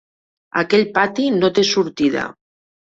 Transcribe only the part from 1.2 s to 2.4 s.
no té sortida.